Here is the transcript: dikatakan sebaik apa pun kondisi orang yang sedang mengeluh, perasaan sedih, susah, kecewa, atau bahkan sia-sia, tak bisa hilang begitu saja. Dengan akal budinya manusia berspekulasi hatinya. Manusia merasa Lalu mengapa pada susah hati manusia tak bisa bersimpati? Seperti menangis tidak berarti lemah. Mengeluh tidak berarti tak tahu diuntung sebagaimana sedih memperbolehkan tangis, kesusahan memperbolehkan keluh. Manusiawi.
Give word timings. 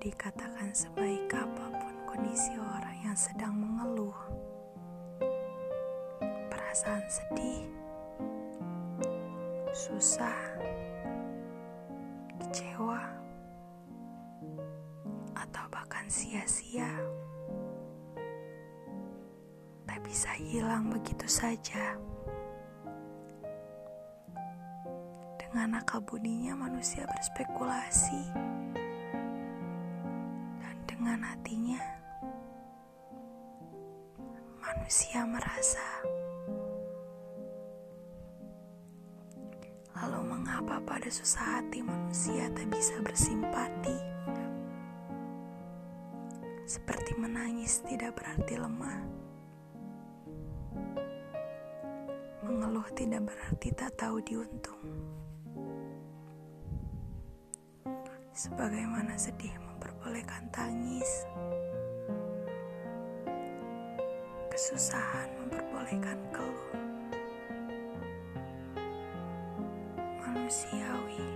dikatakan 0.00 0.72
sebaik 0.72 1.28
apa 1.36 1.68
pun 1.76 1.94
kondisi 2.08 2.56
orang 2.56 2.96
yang 3.04 3.12
sedang 3.12 3.52
mengeluh, 3.52 4.16
perasaan 6.48 7.04
sedih, 7.04 7.68
susah, 9.76 10.40
kecewa, 12.40 13.04
atau 15.36 15.64
bahkan 15.68 16.08
sia-sia, 16.08 16.88
tak 19.84 20.00
bisa 20.00 20.32
hilang 20.40 20.88
begitu 20.88 21.28
saja. 21.28 22.00
Dengan 25.36 25.76
akal 25.76 26.00
budinya 26.00 26.56
manusia 26.56 27.04
berspekulasi 27.04 28.24
hatinya. 31.50 31.82
Manusia 34.62 35.26
merasa 35.26 35.82
Lalu 39.98 40.30
mengapa 40.30 40.78
pada 40.86 41.10
susah 41.10 41.58
hati 41.58 41.82
manusia 41.82 42.46
tak 42.54 42.70
bisa 42.70 42.94
bersimpati? 43.02 43.98
Seperti 46.70 47.18
menangis 47.18 47.82
tidak 47.82 48.22
berarti 48.22 48.54
lemah. 48.54 48.98
Mengeluh 52.46 52.86
tidak 52.94 53.26
berarti 53.26 53.74
tak 53.74 53.90
tahu 53.98 54.22
diuntung 54.22 54.78
sebagaimana 58.30 59.18
sedih 59.18 59.52
memperbolehkan 59.58 60.46
tangis, 60.54 61.26
kesusahan 64.50 65.28
memperbolehkan 65.42 66.18
keluh. 66.30 66.68
Manusiawi. 70.22 71.26